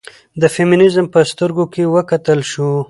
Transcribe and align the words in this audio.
د 0.41 0.43
فيمنيزم 0.55 1.05
په 1.13 1.19
سترګيو 1.31 1.65
کې 1.73 1.83
وکتل 1.95 2.39
شو 2.51 2.71